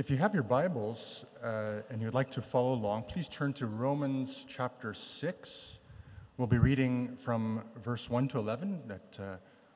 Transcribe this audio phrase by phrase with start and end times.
[0.00, 3.66] If you have your Bibles uh, and you'd like to follow along, please turn to
[3.66, 5.78] Romans chapter 6.
[6.38, 9.24] We'll be reading from verse 1 to 11 that uh,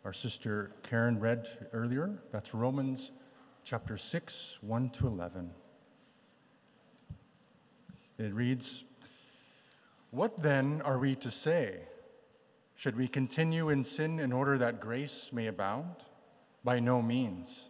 [0.02, 2.22] our sister Karen read earlier.
[2.32, 3.10] That's Romans
[3.64, 5.50] chapter 6, 1 to 11.
[8.17, 8.85] It reads
[10.10, 11.81] What then are we to say?
[12.77, 15.96] Should we continue in sin in order that grace may abound?
[16.64, 17.68] By no means.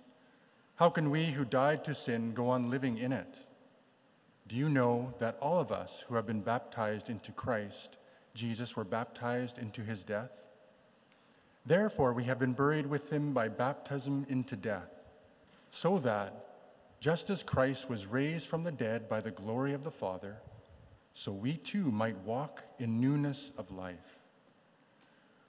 [0.77, 3.39] How can we who died to sin go on living in it?
[4.49, 7.97] Do you know that all of us who have been baptized into Christ,
[8.35, 10.33] Jesus, were baptized into his death?
[11.65, 14.91] Therefore, we have been buried with him by baptism into death,
[15.71, 16.47] so that,
[17.01, 20.37] just as Christ was raised from the dead by the glory of the Father,
[21.15, 24.19] so we too might walk in newness of life.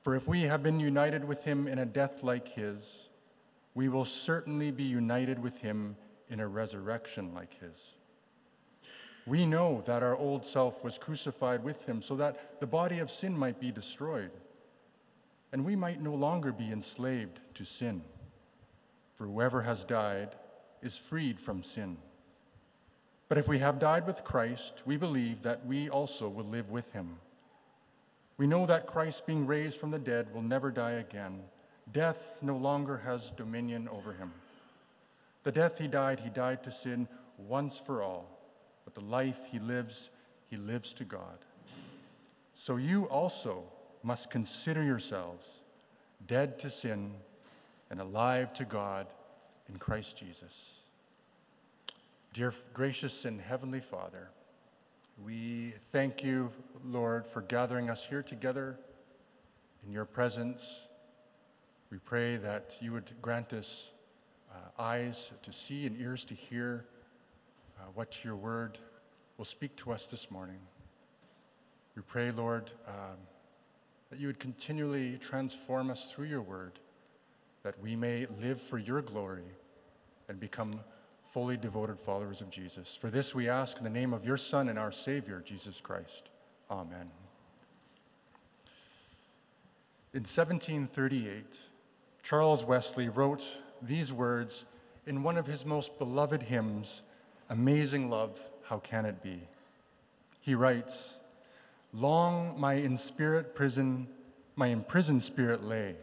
[0.03, 3.04] For if we have been united with him in a death like his,
[3.75, 5.95] we will certainly be united with him
[6.29, 7.77] in a resurrection like his.
[9.27, 13.11] We know that our old self was crucified with him so that the body of
[13.11, 14.31] sin might be destroyed,
[15.51, 18.01] and we might no longer be enslaved to sin.
[19.15, 20.35] For whoever has died
[20.81, 21.97] is freed from sin.
[23.27, 26.91] But if we have died with Christ, we believe that we also will live with
[26.93, 27.17] him.
[28.37, 31.39] We know that Christ, being raised from the dead, will never die again.
[31.91, 34.33] Death no longer has dominion over him.
[35.43, 38.25] The death he died, he died to sin once for all,
[38.83, 40.09] but the life he lives,
[40.49, 41.37] he lives to God.
[42.55, 43.63] So you also
[44.01, 45.45] must consider yourselves
[46.27, 47.11] dead to sin
[47.89, 49.07] and alive to God
[49.69, 50.53] in Christ Jesus.
[52.33, 54.29] Dear gracious and heavenly Father,
[55.23, 56.51] we thank you,
[56.83, 58.77] Lord, for gathering us here together
[59.85, 60.61] in your presence.
[61.95, 63.85] We pray that you would grant us
[64.51, 66.83] uh, eyes to see and ears to hear
[67.79, 68.79] uh, what your word
[69.37, 70.59] will speak to us this morning.
[71.95, 73.15] We pray, Lord, um,
[74.09, 76.79] that you would continually transform us through your word,
[77.63, 79.47] that we may live for your glory
[80.27, 80.81] and become
[81.31, 82.97] fully devoted followers of Jesus.
[82.99, 86.23] For this we ask in the name of your Son and our Savior, Jesus Christ.
[86.69, 87.09] Amen.
[90.13, 91.57] In 1738,
[92.25, 93.45] Charles Wesley wrote
[93.83, 94.65] these words
[95.05, 97.03] in one of his most beloved hymns,
[97.51, 99.41] Amazing Love, How Can It Be?
[100.41, 101.11] He writes,
[101.93, 104.07] Long my in spirit prison,
[104.55, 105.97] my imprisoned spirit lay,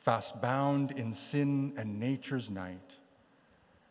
[0.00, 2.96] fast bound in sin and nature's night.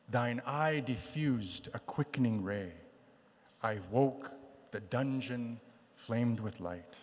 [0.09, 2.74] Thine eye diffused a quickening ray.
[3.63, 4.31] I woke,
[4.72, 5.62] the dungeon
[5.96, 6.94] flamed with light.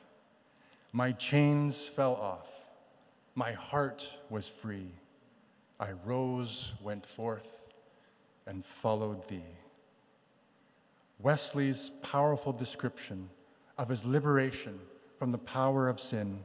[0.92, 2.57] My chains fell off,
[3.38, 4.90] my heart was free.
[5.78, 7.46] I rose, went forth,
[8.48, 9.54] and followed thee.
[11.20, 13.28] Wesley's powerful description
[13.78, 14.80] of his liberation
[15.20, 16.40] from the power of sin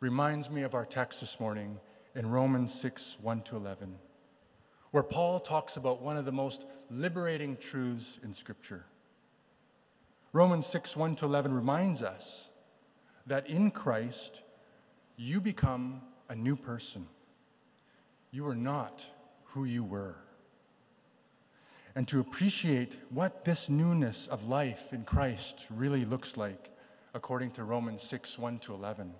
[0.00, 1.78] reminds me of our text this morning
[2.14, 3.94] in Romans 6 1 to 11
[4.90, 8.84] where Paul talks about one of the most liberating truths in Scripture.
[10.34, 12.48] Romans 6 1 to 11 reminds us
[13.26, 14.42] that in Christ,
[15.16, 17.06] you become a new person.
[18.30, 19.04] You are not
[19.46, 20.14] who you were.
[21.96, 26.70] And to appreciate what this newness of life in Christ really looks like,
[27.14, 29.12] according to Romans 6 1 to 11,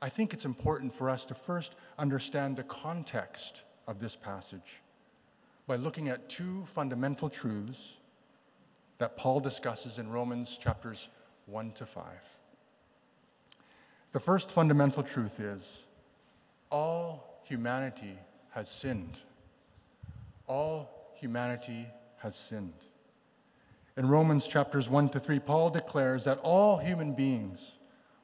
[0.00, 4.80] I think it's important for us to first understand the context of this passage
[5.66, 7.80] by looking at two fundamental truths
[8.98, 11.08] that Paul discusses in Romans chapters
[11.46, 12.04] 1 to 5.
[14.12, 15.64] The first fundamental truth is
[16.70, 18.18] all humanity
[18.50, 19.18] has sinned.
[20.46, 21.86] All humanity
[22.18, 22.74] has sinned.
[23.96, 27.58] In Romans chapters 1 to 3, Paul declares that all human beings,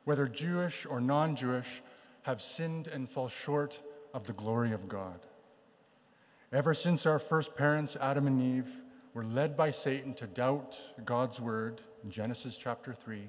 [0.04, 1.82] whether Jewish or non Jewish,
[2.22, 3.80] have sinned and fall short
[4.12, 5.20] of the glory of God.
[6.52, 8.70] Ever since our first parents, Adam and Eve,
[9.12, 13.28] were led by Satan to doubt God's word in Genesis chapter 3,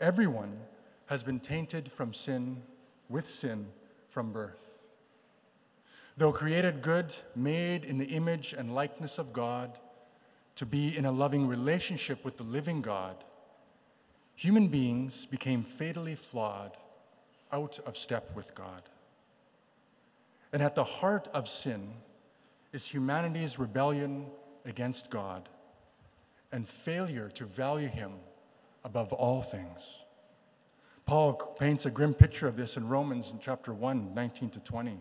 [0.00, 0.56] everyone
[1.06, 2.62] has been tainted from sin,
[3.08, 3.66] with sin,
[4.10, 4.58] from birth.
[6.16, 9.78] Though created good, made in the image and likeness of God,
[10.56, 13.22] to be in a loving relationship with the living God,
[14.34, 16.76] human beings became fatally flawed,
[17.52, 18.82] out of step with God.
[20.52, 21.90] And at the heart of sin
[22.72, 24.26] is humanity's rebellion
[24.64, 25.48] against God
[26.52, 28.12] and failure to value Him
[28.84, 29.82] above all things.
[31.08, 35.00] Paul paints a grim picture of this in Romans in chapter 1, 19 to 20.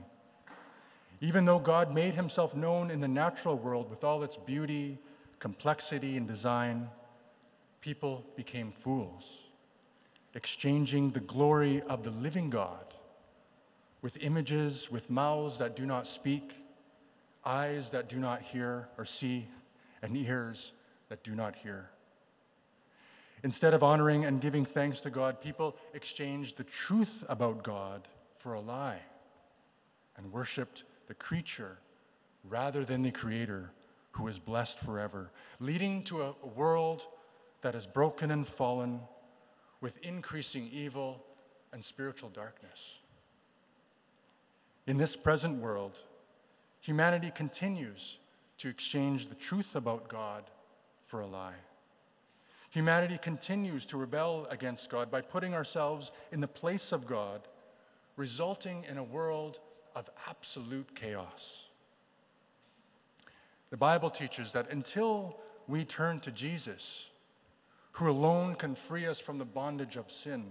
[1.19, 4.99] Even though God made himself known in the natural world with all its beauty,
[5.39, 6.89] complexity, and design,
[7.81, 9.49] people became fools,
[10.33, 12.93] exchanging the glory of the living God
[14.01, 16.55] with images with mouths that do not speak,
[17.43, 19.45] eyes that do not hear or see,
[20.01, 20.71] and ears
[21.09, 21.89] that do not hear.
[23.47, 28.05] Instead of honoring and giving thanks to God, people exchanged the truth about God
[28.39, 28.99] for a lie
[30.17, 31.77] and worshiped the creature
[32.43, 33.71] rather than the creator
[34.11, 37.05] who is blessed forever, leading to a world
[37.61, 38.99] that is broken and fallen
[39.79, 41.23] with increasing evil
[41.71, 42.97] and spiritual darkness.
[44.87, 45.95] In this present world,
[46.81, 48.17] humanity continues
[48.57, 50.43] to exchange the truth about God
[51.05, 51.55] for a lie.
[52.69, 57.41] Humanity continues to rebel against God by putting ourselves in the place of God,
[58.17, 59.59] resulting in a world
[59.95, 61.63] of absolute chaos.
[63.69, 67.05] The Bible teaches that until we turn to Jesus,
[67.93, 70.45] who alone can free us from the bondage of sin,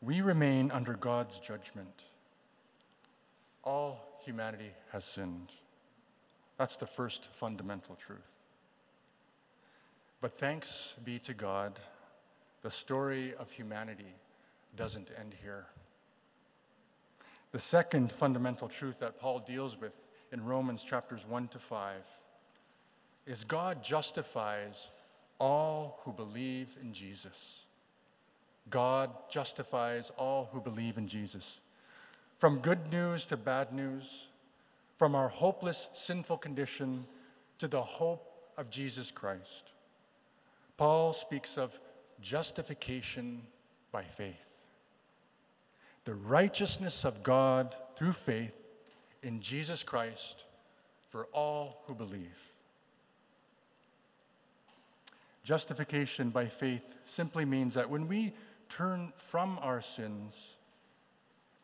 [0.00, 2.02] we remain under God's judgment.
[3.64, 5.50] All humanity has sinned.
[6.58, 8.18] That's the first fundamental truth.
[10.20, 11.78] But thanks be to God,
[12.62, 14.14] the story of humanity
[14.76, 15.66] doesn't end here.
[17.52, 19.92] The second fundamental truth that Paul deals with
[20.32, 22.02] in Romans chapters 1 to 5
[23.26, 24.88] is God justifies
[25.38, 27.60] all who believe in Jesus.
[28.70, 31.60] God justifies all who believe in Jesus.
[32.38, 34.04] From good news to bad news,
[34.98, 37.04] from our hopeless, sinful condition
[37.58, 38.26] to the hope
[38.56, 39.70] of Jesus Christ.
[40.76, 41.72] Paul speaks of
[42.20, 43.42] justification
[43.92, 44.34] by faith.
[46.04, 48.54] The righteousness of God through faith
[49.22, 50.44] in Jesus Christ
[51.10, 52.36] for all who believe.
[55.44, 58.32] Justification by faith simply means that when we
[58.68, 60.56] turn from our sins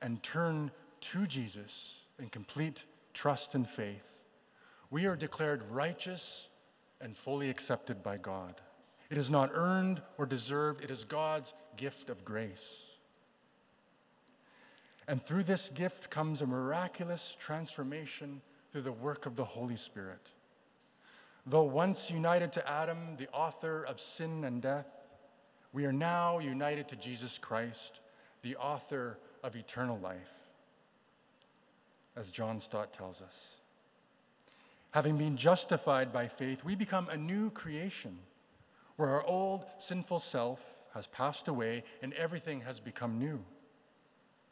[0.00, 0.70] and turn
[1.00, 4.04] to Jesus in complete trust and faith,
[4.90, 6.48] we are declared righteous
[7.00, 8.60] and fully accepted by God.
[9.12, 12.80] It is not earned or deserved, it is God's gift of grace.
[15.06, 18.40] And through this gift comes a miraculous transformation
[18.72, 20.30] through the work of the Holy Spirit.
[21.44, 24.88] Though once united to Adam, the author of sin and death,
[25.74, 28.00] we are now united to Jesus Christ,
[28.40, 30.32] the author of eternal life,
[32.16, 33.56] as John Stott tells us.
[34.92, 38.16] Having been justified by faith, we become a new creation
[39.02, 40.60] where our old sinful self
[40.94, 43.44] has passed away and everything has become new.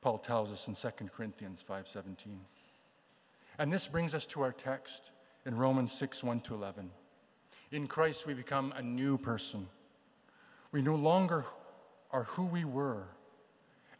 [0.01, 2.41] Paul tells us in 2 Corinthians 5:17.
[3.59, 5.13] And this brings us to our text
[5.47, 6.91] in Romans 6, 1 to 11.
[7.71, 9.69] In Christ we become a new person.
[10.73, 11.45] We no longer
[12.11, 13.07] are who we were.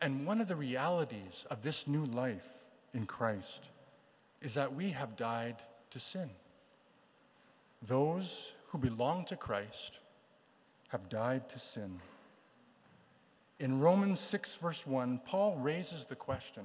[0.01, 2.49] And one of the realities of this new life
[2.93, 3.69] in Christ
[4.41, 6.29] is that we have died to sin.
[7.83, 10.00] Those who belong to Christ
[10.91, 12.01] have died to sin.
[13.59, 16.65] In Romans 6, verse 1, Paul raises the question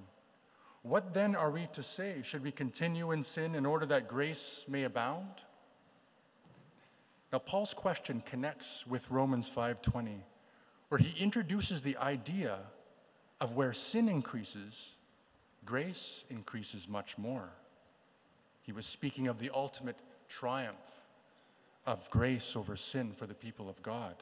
[0.82, 2.22] What then are we to say?
[2.24, 5.42] Should we continue in sin in order that grace may abound?
[7.32, 10.24] Now, Paul's question connects with Romans 5:20,
[10.90, 12.60] where he introduces the idea
[13.42, 14.94] of where sin increases,
[15.66, 17.50] grace increases much more.
[18.62, 20.95] He was speaking of the ultimate triumph
[21.86, 24.16] of grace over sin for the people of God.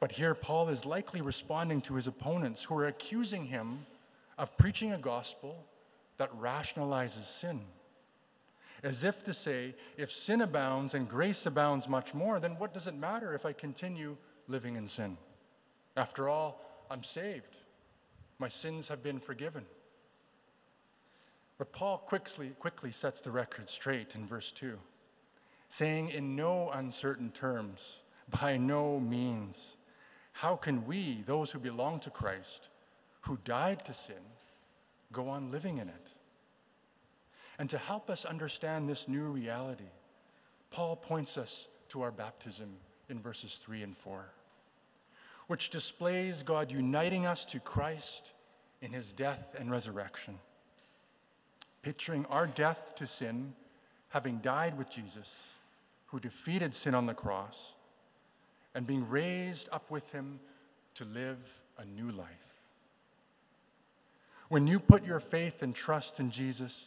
[0.00, 3.86] But here, Paul is likely responding to his opponents who are accusing him
[4.38, 5.64] of preaching a gospel
[6.18, 7.60] that rationalizes sin.
[8.82, 12.86] As if to say, if sin abounds and grace abounds much more, then what does
[12.86, 14.16] it matter if I continue
[14.48, 15.16] living in sin?
[15.96, 17.56] After all, I'm saved.
[18.38, 19.64] My sins have been forgiven.
[21.58, 24.78] But Paul quickly, quickly sets the record straight in verse 2
[25.68, 27.94] saying in no uncertain terms,
[28.40, 29.56] by no means,
[30.32, 32.68] how can we, those who belong to Christ,
[33.22, 34.16] who died to sin,
[35.12, 36.12] go on living in it?
[37.58, 39.90] And to help us understand this new reality,
[40.70, 42.68] Paul points us to our baptism
[43.08, 44.26] in verses 3 and 4,
[45.46, 48.32] which displays God uniting us to Christ
[48.82, 50.38] in his death and resurrection.
[51.82, 53.54] Picturing our death to sin,
[54.08, 55.28] having died with Jesus
[56.06, 57.74] who defeated sin on the cross
[58.74, 60.38] and being raised up with him
[60.94, 61.38] to live
[61.78, 62.28] a new life.
[64.48, 66.84] When you put your faith and trust in Jesus,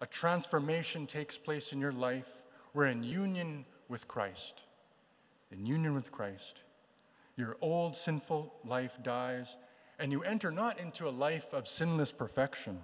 [0.00, 2.28] a transformation takes place in your life.
[2.72, 4.62] We're in union with Christ.
[5.50, 6.60] In union with Christ.
[7.36, 9.56] Your old sinful life dies,
[9.98, 12.80] and you enter not into a life of sinless perfection,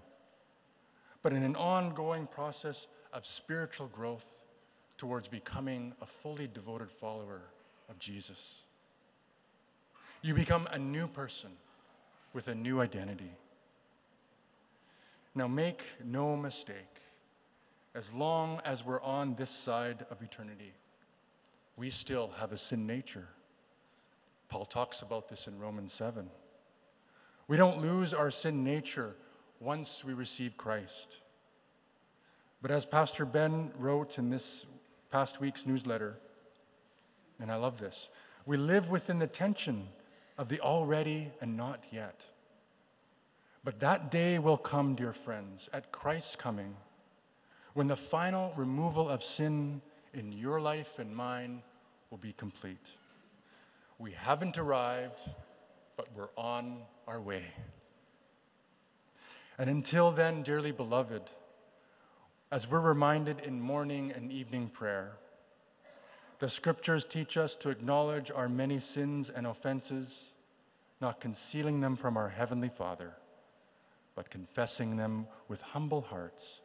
[1.22, 4.39] but in an ongoing process of spiritual growth
[5.00, 7.40] towards becoming a fully devoted follower
[7.88, 8.36] of Jesus.
[10.20, 11.48] You become a new person
[12.34, 13.32] with a new identity.
[15.34, 17.00] Now, make no mistake,
[17.94, 20.74] as long as we're on this side of eternity,
[21.78, 23.28] we still have a sin nature.
[24.50, 26.28] Paul talks about this in Romans 7.
[27.48, 29.16] We don't lose our sin nature
[29.60, 31.16] once we receive Christ.
[32.60, 34.66] But as Pastor Ben wrote in this
[35.10, 36.16] past week's newsletter,
[37.40, 38.08] and I love this,
[38.46, 39.88] we live within the tension
[40.38, 42.20] of the already and not yet.
[43.62, 46.76] But that day will come, dear friends, at Christ's coming,
[47.74, 49.82] when the final removal of sin
[50.14, 51.62] in your life and mine
[52.10, 52.86] will be complete.
[53.98, 55.20] We haven't arrived,
[55.96, 57.44] but we're on our way.
[59.58, 61.22] And until then, dearly beloved,
[62.52, 65.12] as we're reminded in morning and evening prayer,
[66.40, 70.24] the scriptures teach us to acknowledge our many sins and offenses,
[71.00, 73.12] not concealing them from our Heavenly Father,
[74.16, 76.60] but confessing them with humble hearts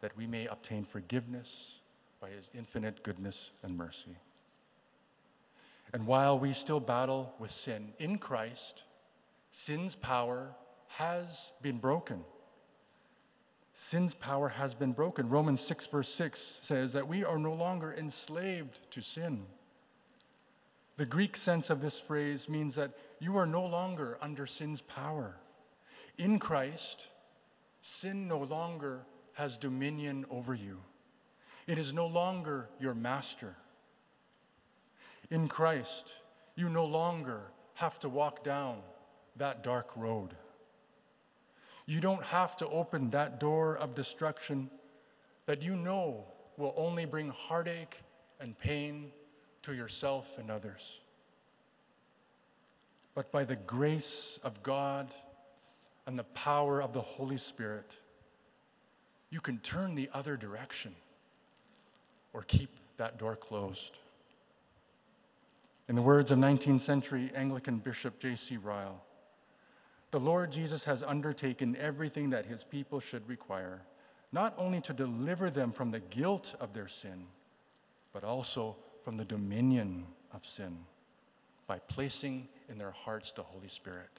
[0.00, 1.74] that we may obtain forgiveness
[2.20, 4.16] by His infinite goodness and mercy.
[5.92, 8.82] And while we still battle with sin, in Christ,
[9.52, 10.54] sin's power
[10.88, 12.24] has been broken.
[13.82, 15.30] Sin's power has been broken.
[15.30, 19.46] Romans 6, verse 6 says that we are no longer enslaved to sin.
[20.98, 25.34] The Greek sense of this phrase means that you are no longer under sin's power.
[26.18, 27.06] In Christ,
[27.80, 29.00] sin no longer
[29.32, 30.78] has dominion over you,
[31.66, 33.56] it is no longer your master.
[35.30, 36.12] In Christ,
[36.54, 37.40] you no longer
[37.76, 38.80] have to walk down
[39.36, 40.34] that dark road.
[41.90, 44.70] You don't have to open that door of destruction
[45.46, 46.24] that you know
[46.56, 47.98] will only bring heartache
[48.38, 49.10] and pain
[49.62, 51.00] to yourself and others.
[53.16, 55.08] But by the grace of God
[56.06, 57.96] and the power of the Holy Spirit,
[59.30, 60.94] you can turn the other direction
[62.32, 63.98] or keep that door closed.
[65.88, 68.58] In the words of 19th century Anglican Bishop J.C.
[68.58, 69.02] Ryle,
[70.10, 73.82] the Lord Jesus has undertaken everything that his people should require,
[74.32, 77.26] not only to deliver them from the guilt of their sin,
[78.12, 80.78] but also from the dominion of sin
[81.66, 84.10] by placing in their hearts the Holy Spirit.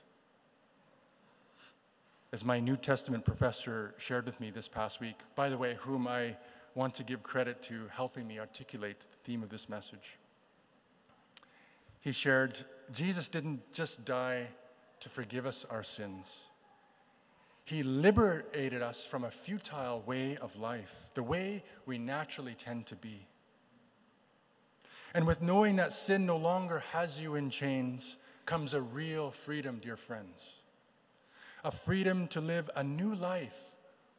[2.31, 6.07] As my New Testament professor shared with me this past week, by the way, whom
[6.07, 6.38] I
[6.75, 10.17] want to give credit to helping me articulate the theme of this message
[12.01, 14.48] he shared Jesus didn't just die
[15.01, 16.27] to forgive us our sins.
[17.65, 22.96] He liberated us from a futile way of life, the way we naturally tend to
[22.96, 23.27] be.
[25.13, 28.15] And with knowing that sin no longer has you in chains
[28.46, 30.53] comes a real freedom, dear friends.
[31.63, 33.58] A freedom to live a new life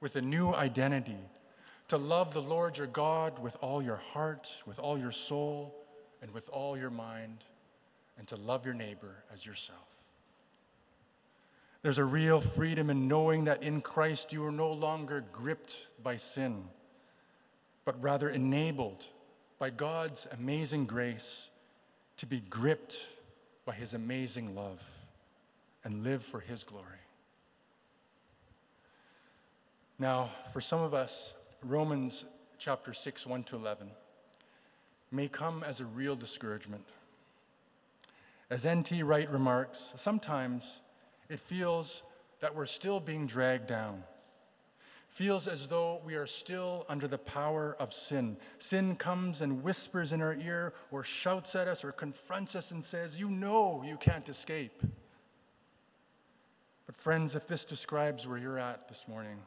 [0.00, 1.18] with a new identity,
[1.88, 5.74] to love the Lord your God with all your heart, with all your soul,
[6.22, 7.44] and with all your mind
[8.16, 9.91] and to love your neighbor as yourself.
[11.82, 16.16] There's a real freedom in knowing that in Christ you are no longer gripped by
[16.16, 16.64] sin,
[17.84, 19.04] but rather enabled
[19.58, 21.48] by God's amazing grace
[22.18, 22.98] to be gripped
[23.64, 24.80] by his amazing love
[25.82, 26.86] and live for his glory.
[29.98, 31.34] Now, for some of us,
[31.64, 32.24] Romans
[32.58, 33.90] chapter 6, 1 to 11
[35.10, 36.84] may come as a real discouragement.
[38.50, 39.02] As N.T.
[39.02, 40.80] Wright remarks, sometimes
[41.32, 42.02] it feels
[42.40, 44.02] that we're still being dragged down.
[45.08, 48.36] Feels as though we are still under the power of sin.
[48.58, 52.84] Sin comes and whispers in our ear, or shouts at us, or confronts us and
[52.84, 54.82] says, You know you can't escape.
[56.84, 59.38] But, friends, if this describes where you're at this morning,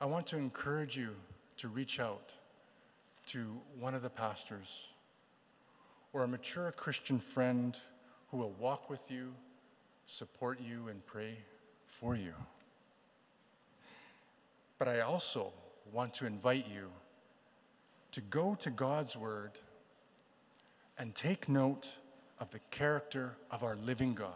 [0.00, 1.10] I want to encourage you
[1.58, 2.32] to reach out
[3.26, 4.88] to one of the pastors
[6.12, 7.78] or a mature Christian friend
[8.32, 9.34] who will walk with you,
[10.16, 11.38] support you, and pray
[11.86, 12.34] for you.
[14.78, 15.52] But I also
[15.92, 16.88] want to invite you
[18.12, 19.52] to go to God's Word
[20.98, 21.88] and take note
[22.38, 24.32] of the character of our living God,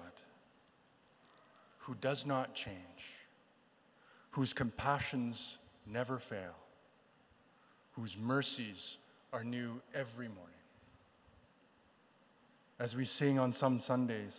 [1.78, 2.76] who does not change,
[4.30, 6.56] whose compassions never fail,
[7.92, 8.97] whose mercies
[9.33, 10.42] are new every morning.
[12.78, 14.37] As we sing on some Sundays,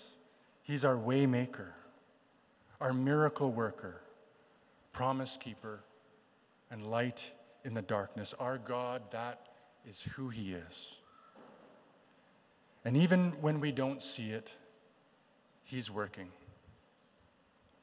[0.67, 1.69] He's our waymaker,
[2.81, 4.01] our miracle worker,
[4.91, 5.79] promise keeper,
[6.69, 7.23] and light
[7.63, 8.35] in the darkness.
[8.37, 9.47] Our God, that
[9.89, 10.91] is who He is.
[12.83, 14.51] And even when we don't see it,
[15.63, 16.27] He's working.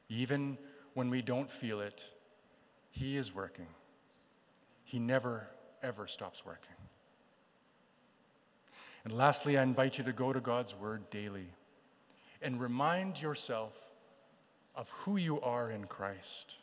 [0.07, 0.55] Even
[0.93, 2.03] when we don't feel it,
[2.91, 3.67] He is working.
[4.83, 5.47] He never,
[5.81, 6.75] ever stops working.
[9.03, 11.47] And lastly, I invite you to go to God's Word daily
[12.45, 13.73] and remind yourself
[14.75, 16.53] of who you are in Christ,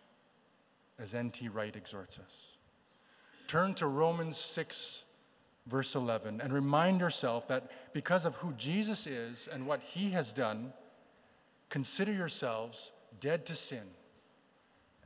[0.99, 1.49] as N.T.
[1.49, 2.33] Wright exhorts us.
[3.49, 5.03] Turn to Romans 6,
[5.67, 10.33] verse 11, and remind yourself that because of who Jesus is and what he has
[10.33, 10.73] done,
[11.69, 13.85] consider yourselves dead to sin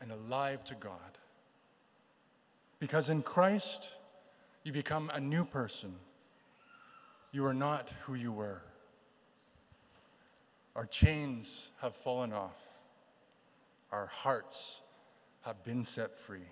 [0.01, 1.19] and alive to God.
[2.79, 3.89] Because in Christ,
[4.63, 5.95] you become a new person
[7.33, 8.63] you are not who you were.
[10.77, 12.61] Our chains have fallen off.
[13.91, 14.77] Our hearts
[15.41, 16.51] have been set free.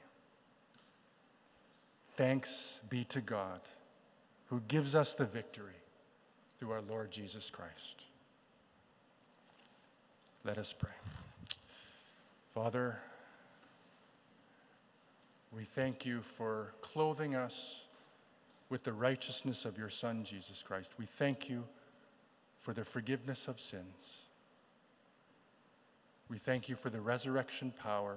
[2.16, 3.60] Thanks be to God
[4.46, 5.74] who gives us the victory
[6.58, 8.04] through our Lord Jesus Christ.
[10.42, 10.90] Let us pray.
[12.54, 12.98] Father,
[15.54, 17.76] we thank you for clothing us
[18.70, 20.92] with the righteousness of your Son, Jesus Christ.
[20.98, 21.64] We thank you
[22.64, 24.24] for the forgiveness of sins.
[26.30, 28.16] We thank you for the resurrection power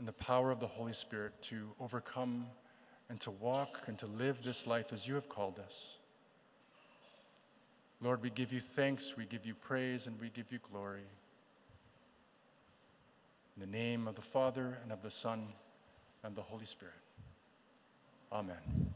[0.00, 2.46] and the power of the Holy Spirit to overcome
[3.08, 5.74] and to walk and to live this life as you have called us.
[8.00, 11.06] Lord, we give you thanks, we give you praise, and we give you glory.
[13.56, 15.46] In the name of the Father, and of the Son,
[16.22, 16.94] and the Holy Spirit.
[18.32, 18.87] Amen.